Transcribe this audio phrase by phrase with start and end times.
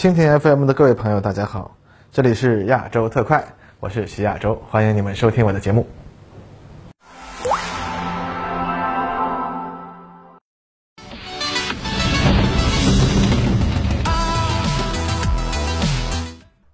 [0.00, 1.76] 蜻蜓 FM 的各位朋友，大家好，
[2.10, 3.44] 这里是亚洲特快，
[3.80, 5.86] 我是徐亚洲，欢迎你们收听我的节目。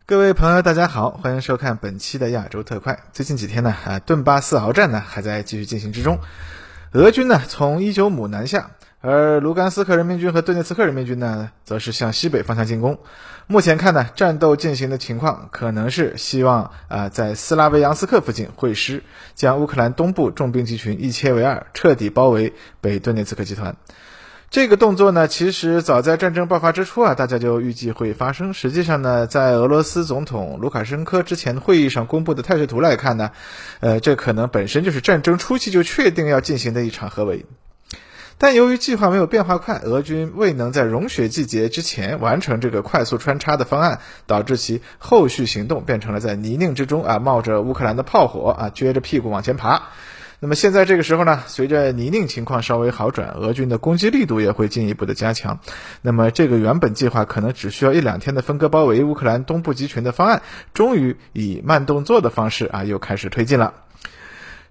[0.06, 2.96] 各位朋友，大家好，欢迎收看本期的亚洲特快。
[3.12, 6.20] 最近几天呢，啊，顿巴斯鏖战呢还在继续进行之中，
[6.92, 8.70] 俄军呢从伊久姆南下。
[9.06, 12.98] 而卢甘斯克人民军和顿涅茨克人民军呢，则是向西北方向进攻。
[13.46, 19.04] 目前看呢，战斗进行的情况可能是希望啊，在斯拉维扬斯克附近会师，
[19.36, 23.76] 将乌克兰东部重兵集群一切为二，彻底包围北顿涅茨克集团。
[24.50, 28.54] 这个动作呢，其实早在战争爆发之初啊，大家就预计会发生。
[28.54, 33.30] 实际上呢，在俄罗斯总统卢卡申科之前会议上公布的态势图来看呢，
[33.78, 37.46] 呃，这可能本身就是战争初期就确定要进行的一场合围。
[38.38, 49.84] 但由于计划没有变化快，俄军未能在融雪季节之前完成这个快速穿插的方案，导致其后续行动变成了在泥泞之中啊，冒着乌克兰的炮火啊，撅着屁股往前爬。
[50.38, 55.60] 那么现在这个时候呢，随着泥泞情况稍微好转，俄军的攻击力度也会进一步的加强。
[56.02, 60.42] 那么这个原本计划可能只需要一两天的分割包围乌克兰东部集群的方案，
[60.74, 63.72] 终于以慢动作的方式啊，又开始推进了。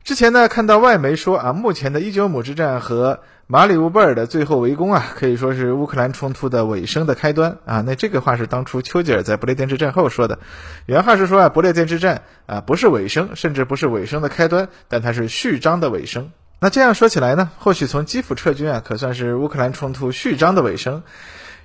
[0.06, 7.82] 之前呢，看到外媒说啊，目前的伊久姆之战和马里乌波尔的最后围攻啊，可以说是乌克兰冲突的尾声的开端啊。
[7.82, 10.38] 那这个话是当初丘吉尔在不列颠之战后说的，
[10.86, 16.30] 原话是说啊，不列颠之战啊不是尾声，甚至不是尾声的开端，但它是序章的尾声。
[16.60, 21.02] 那这样说起来呢，或许从基辅撤军啊，可算是乌克兰冲突序章的尾声。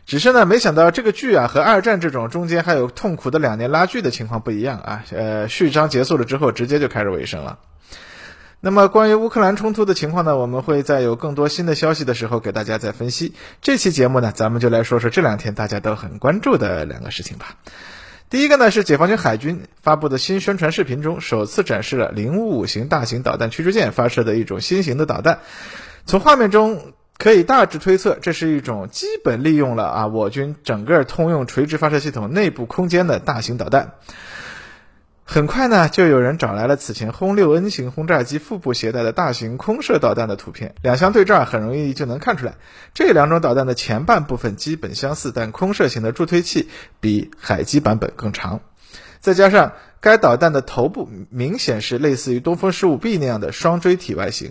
[0.07, 5.05] 只是呢，没想到这个剧啊和二战这种中间还有痛苦的两年拉锯的情况不一样啊。
[5.11, 7.59] 呃，序章结束了之后，直接就开始尾声了。
[8.63, 13.33] 那么关于乌克兰冲突的情况呢，我们会在有更多新的消息的时候给大家再分析。
[13.63, 17.57] 这期节目呢，咱们就来说说这两天大家都很关注的两个事情吧。
[18.29, 25.39] 第一个呢是解放军海军发布的新宣传视频中，首次展示了零五五型大型导弹驱逐舰发射的一种新型的导弹。
[26.05, 33.93] 从画面中可以大致推测，这是一种基本利用了啊我军整个通用垂直发射系统内部空间的大型导弹。
[35.33, 42.57] 很快呢，就有人找来了此前轰六 N 型轰炸机腹部携带的大型空射导弹的图片，两相对照，很容易就能看出来，
[42.95, 46.69] 这两种导弹的前半部分基本相似，但空射型的助推器
[46.99, 48.59] 比海基版本更长，
[49.21, 54.51] 再加上该导弹的头部明显是类似于东风十五 B 那样的双锥体外形。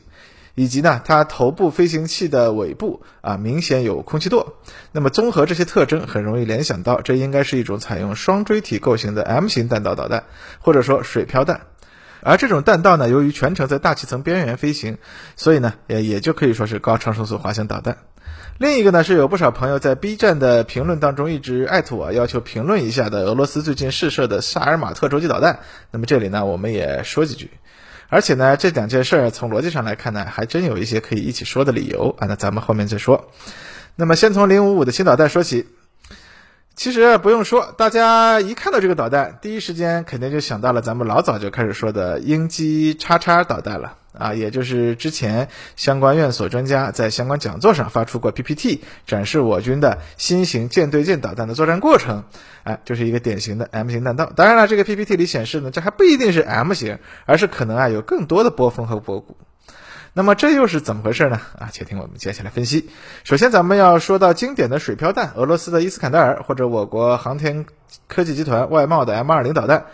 [0.59, 4.57] 以及呢，它头部飞行器的尾部啊，明显有空气舵。
[4.91, 10.25] 那么综合这些特征，很容易联想到，这应该是一种采用双锥体构型的 M 型弹道导弹，
[10.59, 11.61] 或者说水飘弹。
[12.21, 14.97] 而这种弹道呢，由于全程在大气层边缘飞行，
[15.37, 17.99] 所以呢，也也就可以说是高超声速滑翔导弹。
[18.57, 25.59] 另一个呢，是有不少朋友在 B 站的评论当中一直艾特我，要求评论一下的俄罗斯最近试射的萨尔马特洲际导弹。
[25.91, 27.49] 那么这里呢，我们也说几句。
[28.09, 32.27] 而且呢，这两件事儿从逻辑上来看呢，还真有一些可以一起说的理由啊。
[32.27, 33.31] 那咱们后面再说。
[33.95, 35.67] 那么先从零五五的新导弹说起。
[36.79, 52.23] 其实不用说，大家一看到这个导弹，第一时间肯定就想到了咱们老早就开始说的鹰击叉叉导弹了啊，也就是之前相关院所专家在相关讲座上发出过 PPT，展示我军的新型舰对舰导弹的作战过程，
[52.63, 54.31] 哎，就是一个典型的 M 型弹道。
[54.33, 59.35] 当然了，这个 PPT 里显示呢，这还不一定是 M 型，而是可能啊有更多的波峰和波谷。
[60.13, 61.39] 那么这又是怎么回事呢？
[61.59, 62.89] 啊，且听我们接下来分析。
[63.23, 67.65] 首先，咱们要说到经典的水漂弹，俄罗斯的伊斯坎德尔或者我国航天
[68.07, 69.85] 科技集团外贸的 M 二零导弹，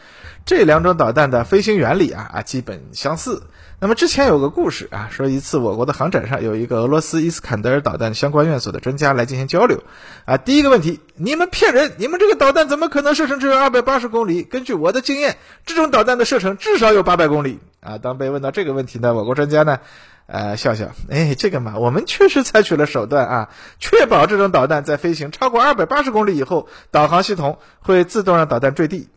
[0.45, 3.43] 这两种导弹的飞行原理啊啊基本相似。
[3.77, 9.83] 那么之前有个故事啊，说一次我国的航展上有一个俄罗斯伊斯坎德尔导弹相关院所的专家来进行交流
[10.23, 10.37] 啊。
[10.37, 14.43] 第一个问题，你们骗人，你们这个导弹怎么可能射程只有二百八十公里？
[14.43, 17.59] 根据我的经验，这种导弹的射程至少有八百公里。
[17.85, 19.79] 啊，当被问到这个问题呢，我国专家呢，
[20.25, 29.09] 呃，笑笑，哎，这个嘛，我们确实采取了手段啊，确保这种导弹在飞行超过二百八十公里以后，导航系统会自动让导弹坠地。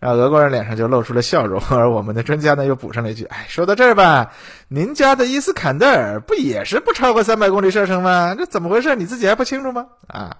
[0.00, 4.32] 然后俄国人脸上就露出了笑容，而我们的专家呢又补上了一句，哎，说到这儿吧，
[4.68, 8.36] 您家的伊斯坎德尔不也是不超过三百公里射程吗？
[8.36, 8.94] 这怎么回事？
[8.94, 9.86] 你自己还不清楚吗？
[10.06, 10.36] 啊，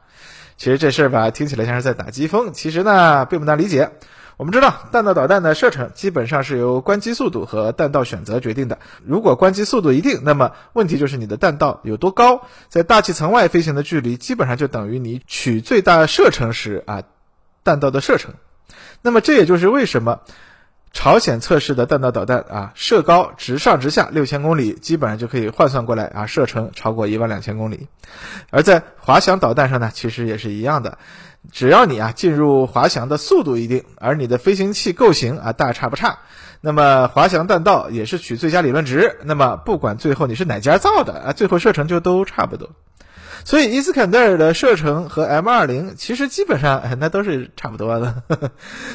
[0.56, 3.90] 其实这事儿吧，听起来像是在打机锋，其实呢，并不难理解。
[4.38, 8.78] 我们知道，弹道导弹的射程基本上是由关机速度和弹道选择决定的。
[9.04, 17.02] 如果关机速度一定，那么问题就是你的弹道有多高，在大气层外飞行的距离基本上就等于你取最大射程时啊
[17.64, 18.34] 弹道的射程。
[19.02, 20.20] 那么这也就是为什么
[20.92, 27.88] 朝鲜测试的弹道导弹啊，射高直上直下六千公里，基本上就可以换算过来啊，射程超过一万两千公里。
[28.50, 30.98] 而在滑翔导弹上呢，其实也是一样的，
[31.50, 36.18] 只要你啊进入滑翔的速度一定，而你的飞行器构型啊大差不差，
[36.60, 42.70] 那么滑翔弹道也是取最佳理论值，那么不管最后你是哪家造的啊，最后射程就都差不多。
[43.44, 48.22] 所以伊斯坎德尔的射程和 M 二零其实基本上那都是差不多的，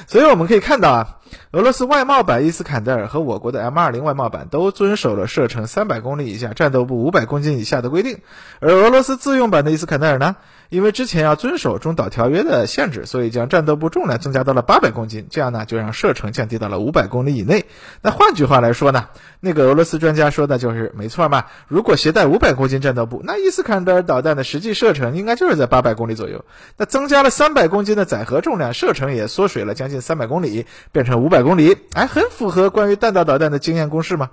[0.06, 1.18] 所以我们可以看到啊，
[1.52, 8.20] 俄罗斯外贸版伊斯坎德尔和我国的 M 二零外贸版都遵守了射程三百公里以下、战斗部五百公斤以下的规定，
[8.60, 10.36] 而俄罗斯自用版的伊斯坎德尔呢？
[10.74, 17.66] 因为之前要遵守中导条约的限制，所以将战斗部重量增加到了八百公斤，这样呢就让射程降低到了五百公里以内。
[18.02, 19.10] 那换句话来说呢，
[19.40, 21.46] 那个俄罗斯专家说的就是没错嘛。
[21.68, 26.44] 如果携带五百公斤战斗部，那伊斯坎德尔导弹的实际射程应该就是在八百公里左右。
[26.76, 34.32] 那增加了三百公斤的载荷重量，射程也缩水了将近三百公里，变成五百公里，哎，很符合关于弹道导弹的经验公式嘛。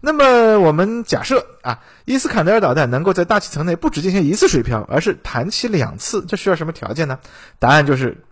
[0.00, 7.18] 那么我们假设啊，伊斯坎德尔导弹能够在大气层内不只进行一次水漂，而是弹起两次，这需要什么条件呢？
[7.58, 8.22] 答案就是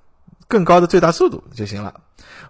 [0.47, 1.95] 更高的最大速度就行了。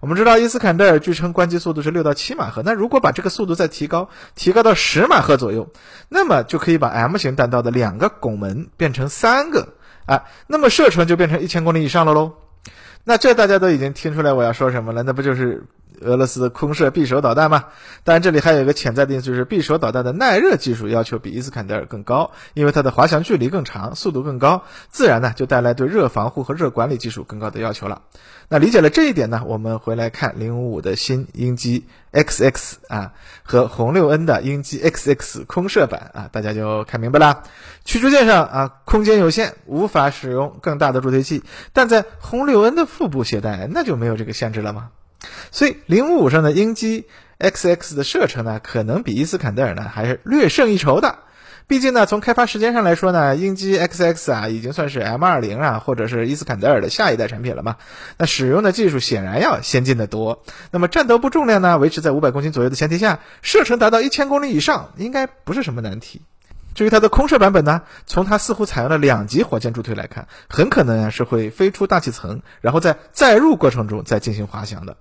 [0.01, 5.71] 我们知道伊斯坎德尔据称关机速度是六到七马赫，那如果把这个速度再提高，提高到十马赫左右，
[6.09, 9.75] 那么就可以把 M 型弹道的两个拱门变成三个
[10.07, 12.33] 啊，那么射程就变成一千公里以上了喽。
[13.05, 15.65] 那这大家都已经听出来我要说什么了，那不就是？
[16.01, 17.67] 俄罗斯空射匕首导弹嘛，
[18.03, 28.03] 当然这里还有一个潜在的因素，就是匕首导弹的耐热技术要求比伊斯坎德尔更高，因为它的滑翔距离更长，速度更高，自然呢就带来对热防护和热管理技术更高的要求了。
[28.49, 33.13] 那理解了这一点呢，我们回来看零五五的新鹰击 XX 啊
[33.43, 37.43] 和红六 N 的鹰击 XX 空射版啊，大家就看明白了。
[37.87, 41.43] 驱逐舰上啊空间有限，无法使用更大的助推器，
[41.73, 44.91] 但在红六 N 的腹部携带，那就没有这个限制了吗？
[45.51, 47.07] 所以零五五上的鹰击
[47.39, 51.19] XX 的射程呢，可能比伊斯坎德尔呢还是略胜一筹的。
[51.67, 57.77] 毕竟呢，从开发时间上来说呢，鹰击 XX 啊已经算是 M 二零啊或者是伊斯坎德尔的下一代产品了嘛。
[58.19, 60.45] 那使用的技术显然要先进的多。
[60.71, 66.21] 那么战斗部重量呢维持在五百公斤左右的前提下，射程达到一千公里以上，应该不是什么难题。
[66.75, 67.83] 至于它的空射版本呢？
[68.07, 74.97] 从它似乎采用了两级火箭助推来看，很可能啊是会飞出大气层，然后在载入过程中再进行滑翔的。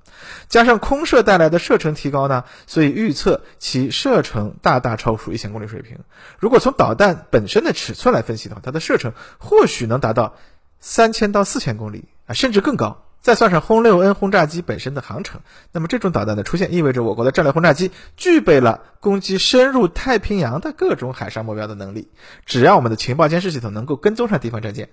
[0.48, 6.00] 加上空射带来的射程提高呢，所以预测其射程大大超出一千公里水平。
[6.40, 10.36] 如果从导弹本身的尺寸来分析的话，它的射程或许能达到
[10.80, 13.04] 三千到四千公里啊，甚至更高。
[13.24, 15.40] 再算上轰六 N 轰炸机本身的航程，
[15.72, 22.10] 那么这种导弹的出现，意味着我国的战略轰炸机具备了攻击深入太平洋的各种海上目标的能力。
[22.46, 24.90] 只要我们的情报监视系统能够跟踪上敌方战舰，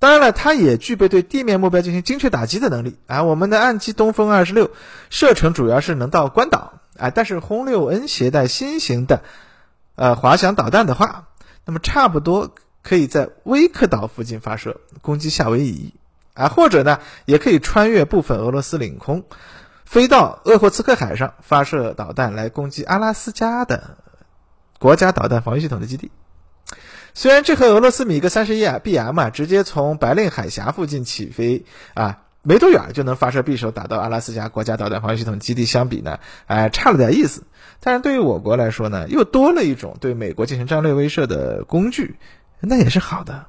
[0.00, 2.98] 当然了，它也具备对地面目标进行精确打击的能力。
[3.06, 4.72] 啊，我们的岸基东风二十六
[5.08, 9.22] 射程主要是能到关岛，啊，但是轰六 N 携带新型的
[9.94, 11.28] 呃滑翔导弹的话，
[11.64, 15.94] 那么差不多可以在威克岛附近发射攻击夏威夷。
[16.36, 19.24] 啊，或者呢，也可以穿越部分俄罗斯领空，
[19.84, 23.96] 飞到鄂霍次克海上发射导弹来攻击阿拉斯加的
[24.78, 26.10] 国家导弹防御系统的基地。
[27.14, 37.44] 虽然这和俄罗斯米格三十一啊 BM 啊直接从白令海峡附近起飞啊没多远就能发射匕首打到阿拉斯加国家导弹防御系统基地相比呢，哎差了点意思。
[37.80, 42.16] 但是对于我国来说呢，又多了一种对美国进行战略威慑的工具，
[42.60, 43.46] 那也是好的。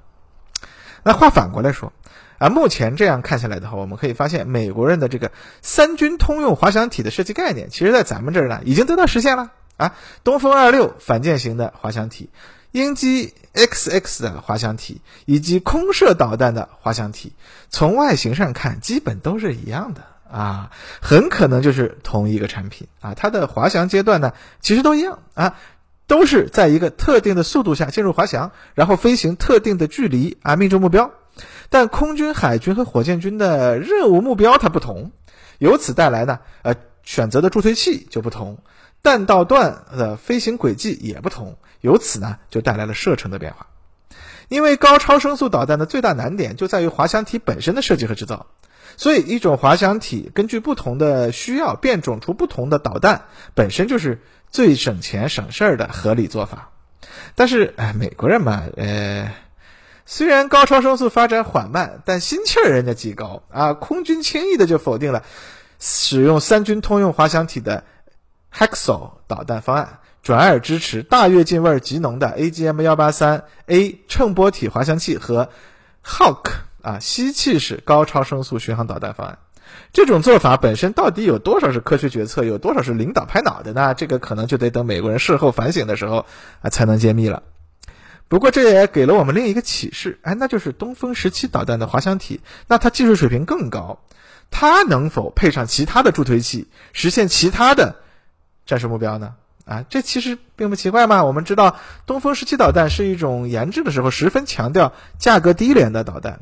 [1.04, 1.92] 那话反过来说。
[2.38, 5.32] 啊，目前这样看下来的话，我们可以发现，美国人的这个
[5.62, 9.96] 三军通用滑翔体的设计概念，其实在咱们这儿呢已经得到实现了啊。
[10.24, 12.30] 东风二六反舰型的滑翔体，
[12.72, 17.34] 鹰击 XX 的滑翔体，以及空射导弹的滑翔体，
[17.70, 20.70] 从外形上看，基本都是一样的啊，
[21.02, 23.16] 很可能就是同一个产品啊。
[23.16, 25.58] 它的滑翔阶段呢，其实都一样啊，
[26.06, 31.12] 都是在一个特定的速度下进入滑翔，然后飞行特定的距离啊，命中目标。
[31.70, 35.12] 但空军、海军和火箭军的任务目标它不同，
[35.60, 38.60] 由此带来呢，呃，选择的助推器就不同，
[39.02, 43.68] 弹道段的飞行轨迹也不同，由此呢就带来了射程的变化。
[44.50, 48.48] 因为高超声速导弹的最大难点就在于滑翔体本身的设计和制造，
[48.96, 53.26] 所以一种滑翔体根据不同的需要变种出不同的导弹，
[53.56, 56.70] 本身就是最省钱省事儿的合理做法。
[57.36, 59.32] 但是，哎，美国人嘛，呃。
[60.10, 63.74] 虽然高超声速发展缓慢，但心气儿人家极高啊！
[63.74, 65.24] 空军轻易的就否定了
[65.80, 67.84] 使用三军通用滑翔体的
[68.56, 75.50] Hexal 导弹方案，转而支持大跃进味儿极浓的 AGM 幺八三 A 乘波体滑翔器和
[76.06, 79.40] Hawk 啊吸气式高超声速巡航导弹方案。
[79.92, 83.94] 这种做法本身到底有多少是科学决策，有多少是领导拍脑袋呢？
[83.94, 86.26] 这个可能就得等美国人事后反省的时候
[86.62, 87.44] 啊才能揭秘了。
[88.30, 94.00] 不过这也给了我们另一个启示，哎，那就是东风十七导弹的滑翔体，那它技术水平更高，
[94.52, 97.96] 它能否配上其他的助推器，实现其他的
[98.66, 99.36] 战术目标呢？
[99.66, 101.24] 啊，这其实并不奇怪嘛。
[101.26, 106.40] 我们知道，东风十七导弹是一种研制的时候十分强调价格低廉的导弹，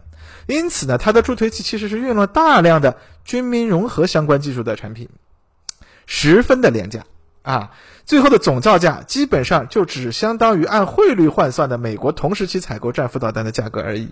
[0.47, 5.09] 因此呢，它的助推器其实是运用了大量的军民融合相关技术的产品，
[6.05, 7.05] 十分的廉价
[7.45, 7.71] 啊。
[8.03, 14.09] 最后的总造价基本上就只相当于按汇率换算的美国同时期采购战斧导弹的价格而已。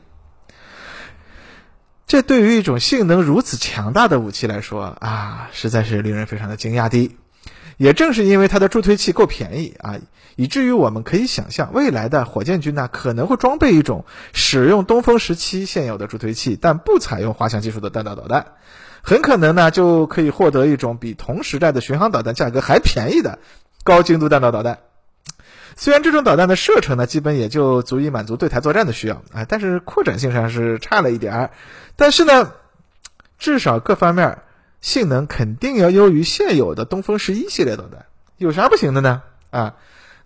[2.08, 7.12] 这对于一种性能如此强大的武器来说啊，实在是令人非常的惊讶的。
[7.78, 9.98] 也正是因为它的助推器够便宜啊，
[10.36, 18.54] 以至于我们可以想象，未来的火箭军呢可能会装备一种使用东风十七现有的助推器，但不采用滑翔技术的弹道导弹，
[19.04, 23.38] 很可能呢就可以获得一种比同时代的巡航导弹价格还便宜的
[23.84, 24.80] 高精度弹道导弹。
[25.76, 31.52] 虽然这种导弹的射程呢基本也就足以满足对台作战的需要啊，但是扩展性上是差了一点儿。
[31.96, 32.54] 但是呢，
[33.38, 34.40] 至少各方面。
[34.84, 38.06] 性能肯定要优于现有的东风十一系列导弹，
[38.36, 39.22] 有啥不行的呢？
[39.50, 39.76] 啊，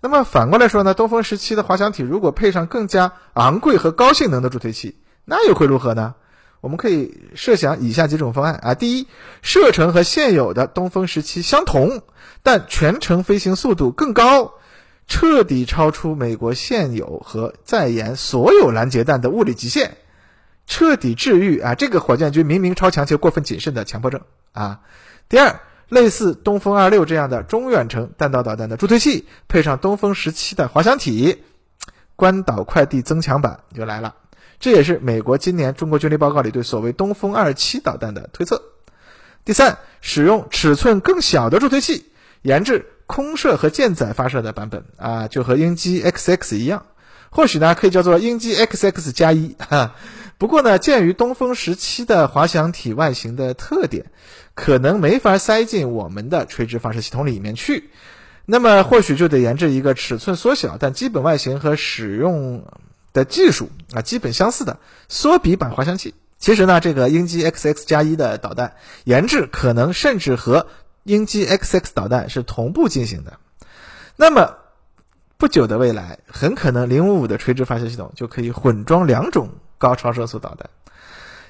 [0.01, 6.15] 那么反过来说呢，东风十七的滑翔体如果配上更加昂贵和高性能的助推器，那又会如何呢？
[6.61, 9.07] 我们可以设想以下几种方案啊：第一，
[9.41, 12.01] 射程和现有的东风十七相同，
[12.43, 14.53] 但全程飞行速度更高，
[15.07, 19.97] 彻底超出美国现有和在研所有拦截弹的物理极限。
[20.69, 21.75] 彻底治愈啊！
[21.75, 24.19] 这个火箭军明明超强却过分谨慎的强迫症
[24.51, 24.81] 啊。
[25.29, 31.41] 第二，类似东风二六这样的中远程弹道导弹的助推器，配上东风十七的滑翔体，
[32.17, 34.15] 关岛快递增强版就来了。
[34.59, 38.61] 这也是美国今年中国军力报告里对所谓东风二七导弹的推测。
[39.45, 42.05] 第三，使用尺寸更小的助推器，
[42.41, 46.85] 研制空射和舰载发射的版本啊，就和鹰击 XX 一样，
[47.29, 49.95] 或许呢可以叫做鹰击 XX 加一哈。
[50.37, 54.11] 不过呢，鉴于东风十七的滑翔体外形的特点，
[54.53, 57.89] 可能没法塞进我们的垂直发射系统里面去，
[58.45, 62.65] 那么或许就得研制一个尺寸缩小但基本外形和使用
[63.13, 66.13] 的技术啊基本相似的缩比版滑翔器。
[66.37, 70.67] 其实呢，这个鹰击 XX 加一的导弹研制可能甚至和
[71.03, 73.39] 鹰击 XX 导弹是同步进行的。
[74.15, 74.57] 那么
[75.37, 79.49] 不久的未来，很可能零五五的垂直发射系统就可以混装两种。
[79.79, 80.71] 高超声速导弹，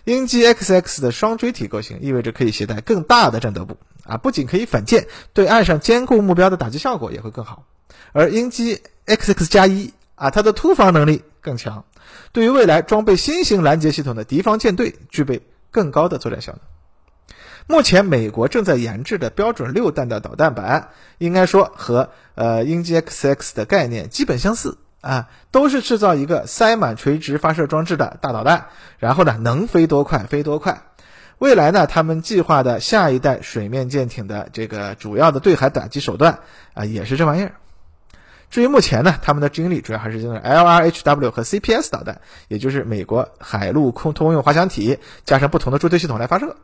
[0.04, 7.64] 鹰击 XX 的双锥体构型意味着可以携带更大的战斗部啊，不仅可以反舰，对岸上坚固目标的打击效果也会更好。
[8.12, 11.86] 而鹰击 XX 加一啊，它的突防能力更强，
[12.33, 16.62] 对于未来装备新型拦截系统的敌方舰队具备更高的作战效能。
[17.67, 24.77] 目前美国正在研制的标准六弹的导弹版，应该说和呃鹰击 XX 的概念基本相似。
[25.00, 28.65] 啊，都是制造一个塞满垂直发射装置的大导弹，
[28.97, 30.81] 然后呢，能飞多快飞多快。
[31.38, 36.39] 未来呢，他们计划的下一代水面舰艇的这个主要的对海打击手段
[36.74, 37.53] 啊，也是这玩意儿。
[38.50, 46.56] 至于目前呢，他们的精力主要还是用 LRHW 和 CPS 导弹，也就是美国海陆空通用滑翔体加上不同的助推系统来发射。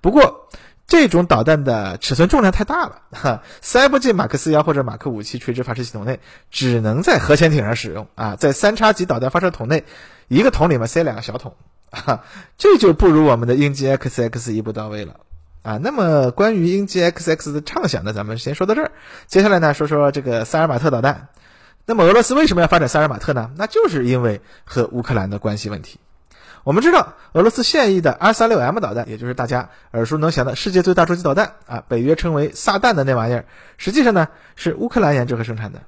[0.00, 0.48] 不过，
[0.86, 9.84] 这种导弹的尺寸重量太大了，哈， 塞不进马克四幺或者马克五七垂直发射系统内，只能在核潜艇上使用啊，在三叉戟导弹发射筒内，
[10.28, 11.56] 一个桶里面塞两个小桶，
[11.90, 12.22] 哈，
[12.58, 15.16] 这就不如我们的鹰击 XX 一步到位了
[15.64, 15.80] 啊。
[15.82, 18.92] 那么关于鹰击 XX 的畅想呢，咱们先说到这儿，
[19.26, 21.26] 接下来呢说说这个萨尔马特导弹。
[21.86, 23.50] 那么俄罗斯为什么要发展萨尔马特呢？
[23.56, 25.98] 那就是因为和乌克兰的关系问题。
[26.62, 33.44] 我们知道，俄罗斯现役的 R 三六 M 导弹，也就是大家耳熟能详的世界最大洲际导弹啊，北约称为“撒旦”的那玩意儿，
[33.76, 35.82] 实际上呢是乌克兰研制和生产的。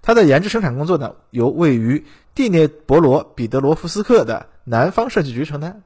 [0.00, 5.82] 它的研制生产工作呢，由位于第聂伯罗彼得罗夫斯克的南方设计局承担。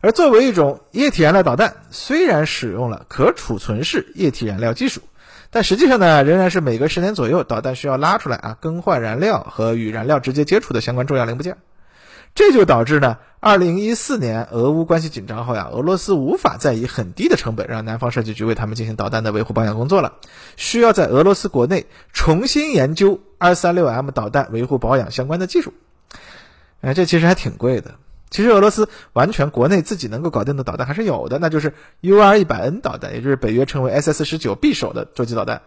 [0.00, 5.02] 而作为一种液体燃料导弹，虽然使用了可储存式液体燃料技术，
[5.50, 11.58] 但实际上呢，仍然是每隔十年左右，导弹需要拉出来啊，更换燃料和与燃料直接接触的相关重要零部件。
[12.34, 20.14] 这就导致呢，二零一四年俄乌关系紧张后呀，俄罗斯无法再以很低的成本让南方设计局为他们进行导弹的维护保养工作了，
[20.56, 25.74] 需要在俄罗斯国内重新研究 R 三六 M 导弹维护保养相关的技术。
[26.80, 27.96] 哎，这其实还挺贵的。
[28.30, 35.62] 其实俄罗斯完全国内自己能够搞定的导弹还是有的，那就是 UR 一百 N 导弹，也就是北约称为 SS 十九匕首的洲际导弹，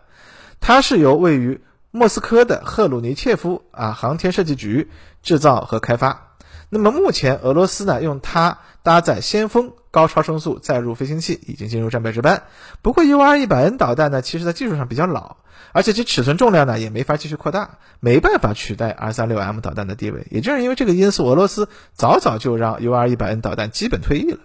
[0.61, 4.89] 它是由位于莫斯科的赫鲁尼切夫啊航天设计局
[5.21, 6.35] 制造和开发。
[6.69, 12.41] 那么目前，俄罗斯呢用它搭载先锋高超声速载入飞行器已经进入战备值班。
[12.81, 15.37] 不过 UR100N 导弹呢，其实在技术上比较老，
[15.71, 20.25] 而且其尺寸重量呢也没法继续扩大，没办法取代 R36M 导弹的地位。
[20.31, 24.39] 也正是因为这个因素，俄罗斯早早就让 UR100N 导弹基本退役了。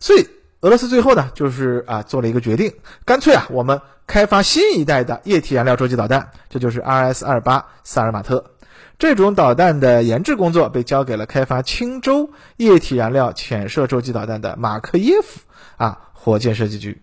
[0.00, 0.28] 所以
[0.60, 2.74] 俄罗斯最后呢，就是啊做了一个决定，
[3.06, 8.50] 干脆啊我们开发新一代的液体燃料洲际导弹，这就是 RS-28 萨尔马特。
[8.98, 15.40] 这种导弹的研制工作被交给了开发轻舟液体燃料潜射洲际导弹的马克耶夫
[15.76, 17.02] 啊火箭设计局。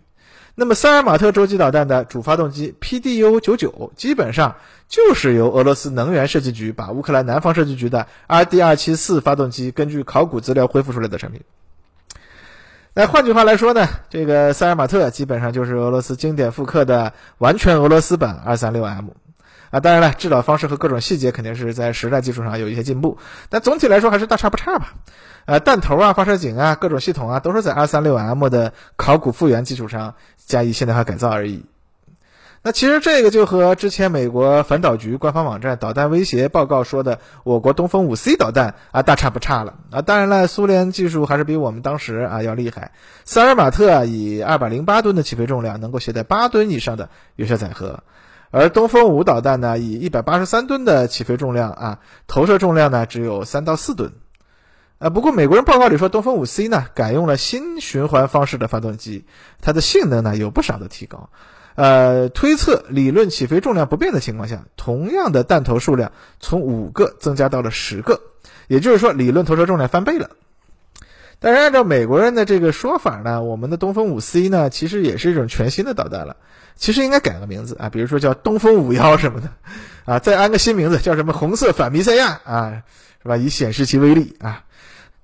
[0.56, 4.56] 那么萨尔马特洲际导弹的主发动机 PDU-99 基本上
[4.90, 11.42] 就是由俄罗斯能源设计局把乌克兰南方设计局的 RD-274 发动机根据考古资料恢复出来的产品。
[12.94, 19.06] 那换句话来说呢，这个萨尔马特基本上就是俄罗斯经典复刻的完全俄罗斯版 236M。
[19.72, 23.18] 啊，当然了，制导方式和各种细节肯定是在实战技术上有一些进步，
[23.50, 24.94] 但总体来说还是大差不差吧。
[25.46, 31.66] 呃，弹头啊、发射井啊、各种系统啊，都是在 R36M 的考古复原基础上加以现代化改造而已。
[32.62, 40.02] 那其实这个就和之前美国反导局官方网站导弹威胁报告说的我国东风五 C 导弹啊大差不差了啊。
[40.02, 42.92] 当然了，苏联技术还是比我们当时啊要厉害。
[43.24, 48.04] 萨尔马特以二百零八吨的起飞重量，能够携带八吨以上的有效载荷。
[48.52, 54.12] 而东风五导弹呢，以一百八十三吨的起飞重量啊，投射重量呢只有三到四吨，
[54.98, 59.26] 啊，不过美国人报告里说，东风五 C 呢改用了新循环方式的发动机，
[59.62, 61.30] 它的性能呢有不少的提高，
[61.76, 68.20] 呃，推测理论起飞重量不变的情况下，同样的弹头数量从五个增加到了十个，
[68.68, 70.32] 也就是说，理论投射重量翻倍了。
[71.40, 76.36] 但是按照美国人的这个说法呢，我们的东风五 C 呢，其实也是一种全新的导弹了。
[76.76, 79.50] 其实应该改个名字啊，比如说叫东风五幺什么的，
[80.06, 82.84] 啊，再安个新名字叫什么红色反弥赛亚啊，
[83.22, 83.36] 是吧？
[83.36, 84.64] 以显示其威力啊。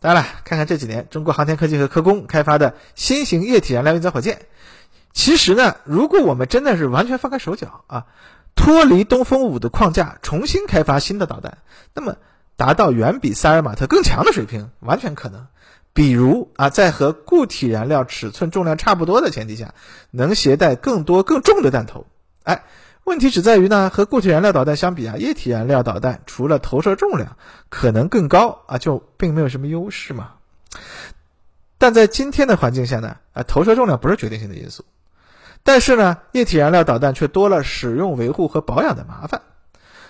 [0.01, 4.41] 当然了，看看这几年中国航天科技和科工开发的新型液体燃料运载火箭，
[5.13, 8.05] 其实呢，如果我们真的是完全放开手脚啊，
[8.53, 11.57] 脱离东风五的框架，重新开发新的导弹，
[11.93, 12.17] 那么
[12.57, 15.47] 达到远比萨尔马特更强的水平，完全可能。
[15.95, 19.73] 比如啊，在和固体燃料尺寸重量差不多的前提下，
[20.11, 22.05] 能携带更多更重的弹头。
[22.43, 22.65] 哎，
[23.05, 27.37] 问题只在于呢，和固体燃料导弹相比啊，液体燃料导弹除了投射重量
[27.69, 30.33] 可能更高啊，就并没有什么优势嘛。
[31.77, 34.83] 但在今天的环境下呢，啊，投射重量不是决定性的因素，
[35.63, 39.43] 但是呢，液体燃料导弹却多了使用、维护和保养的麻烦。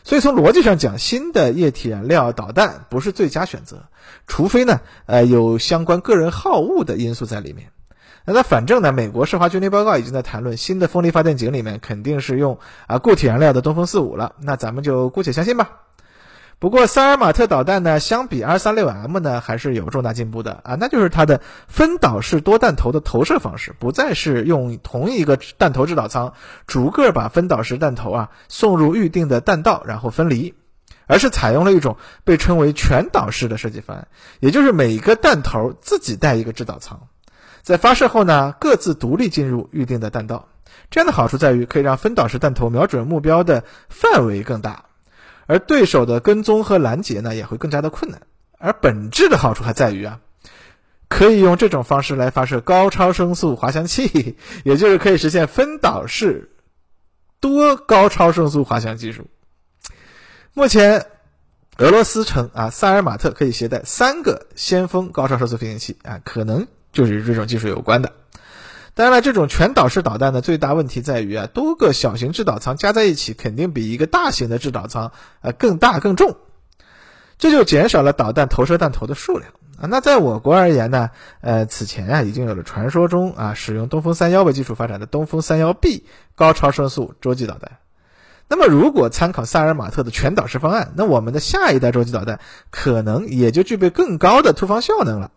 [0.05, 3.85] 所以从逻辑上讲，新的液体燃料导弹不是最佳选择，
[4.27, 7.69] 除非呢，呃，有相关个人好恶的因素在里面。
[8.23, 15.84] 那那反正呢，美国世华军力报告已经在谈论新的风力发电井里面肯定是用啊固体燃料的东风四五了，那咱们就姑且相信吧。
[16.57, 26.33] 不过，萨尔马特导弹呢，相比 R36M 呢，还是有重大进步的啊，那就是它的分导式多弹头的投射方式，不再是用同一个弹头制导舱
[26.65, 30.55] 逐个把分导式弹头啊送入预定的弹道，然后分离，
[31.07, 34.07] 而是采用了一种被称为全导式的设计方案，
[34.39, 37.01] 也就是每一个弹头自己带一个制导舱，
[37.61, 40.47] 在发射后呢，各自独立进入预定的弹道。
[40.89, 44.85] 这样的好处在于可以让分导式弹头瞄准目标的范围更大。
[45.47, 48.21] 而对手的跟踪和拦截呢，也会更加的困难。
[48.57, 50.19] 而本质的好处还在于啊，
[51.07, 56.51] 可以用这种方式来发射高超声速滑翔器，也就是可以实现分导式
[57.39, 59.27] 多高超声速滑翔技术。
[60.53, 61.05] 目前，
[61.77, 68.11] 俄罗斯称啊，萨尔马特可以携带三个先锋高超声速飞行器啊，可能就是与这种技术有关的。
[68.95, 76.37] 当然了，这种全导式导弹的最大问题在于啊，多个小型制导舱加在一起，肯定比一个大型的制导舱呃更大更重，
[77.37, 79.83] 这就减少了导弹投射弹头的数量啊。
[79.89, 81.09] 那在我国而言呢，
[81.41, 87.79] 呃，此前啊已经有了传说中啊使用东风三幺为基础发展的东风三幺 B 高超声速洲际导弹。
[88.47, 95.31] 那么如果参考萨尔马特的全导式方案，那我们的下一代洲际导弹可能也就具备更高的突防效能了。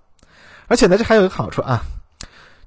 [0.68, 1.82] 而且呢，这还有一个好处啊。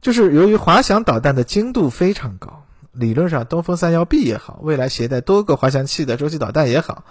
[0.02, 7.06] 就是由于滑翔导弹的精度非常高，理论上东风三幺 B 也好，未来携带多个滑翔器的洲际导弹也好，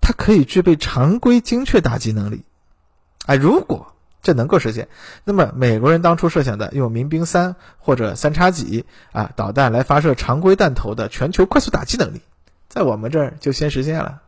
[0.00, 2.44] 它可以具备常规精确打击能力。
[3.26, 4.88] 哎，如果这能够实现，
[5.22, 12.22] 那么美国人当初设想的用民兵三或者三叉戟啊导弹来发射常规弹头的全球快速打击能力，
[12.68, 14.22] 在我们这儿就先实现了。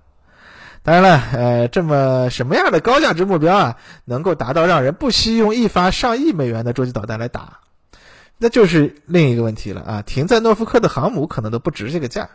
[0.82, 7.60] 当然了，呃，这么什么样的高价值目标啊，能够达到让人不惜用一发上亿美元的洲际导弹来打，
[8.38, 10.02] 那就是另一个问题了啊！
[10.02, 12.30] 停在诺福克的航母可能都不值这个价。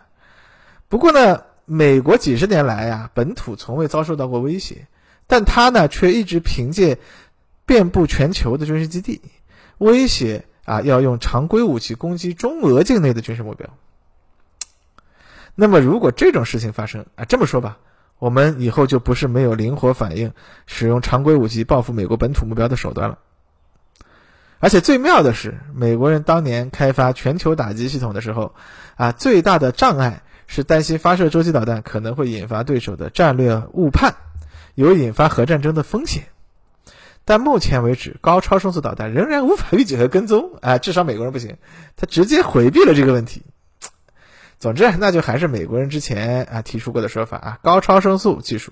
[0.88, 4.88] 不过呢，美国几十年来呀，本土从未遭受到过威胁，
[5.26, 7.00] 但他呢却一直凭借
[7.66, 9.22] 遍布全球的军事基地，
[9.80, 13.68] 威胁啊要用常规武器攻击中俄境内的军事目标。
[15.56, 17.80] 那么，如果这种事情发生啊，这么说吧，
[18.18, 20.32] 我们以后就不是没有灵活反应、
[20.66, 23.20] 使用常规武器报复美国本土目标的手段了。
[24.60, 28.56] 而且最妙的是，美国人当年开发全球打击系统的时候，
[28.96, 34.16] 啊，最大的障碍是担心发射洲际导弹可能会引发对手的战略误判，
[34.74, 36.24] 有引发核战争的风险。
[37.26, 41.58] 但目前为止，高超声速导弹仍然无法预警和跟踪，啊，至少美国人不行，
[41.96, 43.44] 他直接回避了这个问题。
[44.66, 48.72] 总之，那就还是美国人之前啊提出过的说法啊，高超声速技术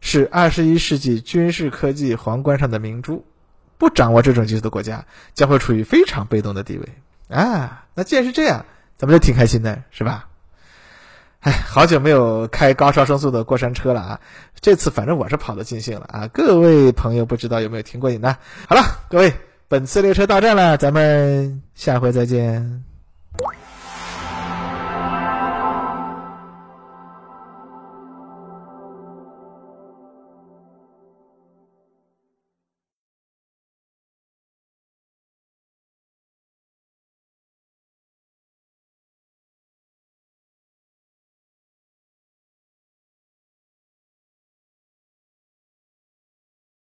[0.00, 3.26] 是二十一世纪军事科技皇冠上的明珠，
[3.76, 6.88] 不掌握这种技术的国家将会处于非常被动的地位
[7.28, 7.84] 啊。
[7.94, 8.64] 那既然是这样，
[8.96, 10.28] 咱们就挺开心的，是吧？
[11.40, 14.20] 哎，好久没有开高超声速的过山车了啊，
[14.62, 16.28] 这次反正我是跑得尽兴了啊。
[16.28, 18.38] 各位朋友，不知道有没有听过瘾呢？
[18.66, 19.34] 好了，各位，
[19.68, 22.87] 本次列车到站了，咱们下回再见。